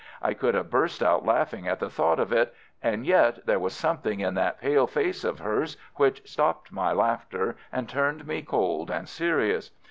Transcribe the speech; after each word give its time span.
I 0.19 0.33
could 0.33 0.55
have 0.55 0.71
burst 0.71 1.03
out 1.03 1.25
laughing 1.27 1.67
at 1.67 1.79
the 1.79 1.87
thought 1.87 2.19
of 2.19 2.31
it, 2.33 2.55
and 2.81 3.05
yet 3.05 3.45
there 3.45 3.59
was 3.59 3.73
something 3.75 4.19
in 4.19 4.33
that 4.33 4.59
pale 4.59 4.87
face 4.87 5.23
of 5.23 5.37
hers 5.41 5.77
which 5.93 6.27
stopped 6.27 6.71
my 6.71 6.91
laughter 6.91 7.55
and 7.71 7.87
turned 7.87 8.25
me 8.25 8.41
cold 8.41 8.89
and 8.89 9.07
serious. 9.07 9.69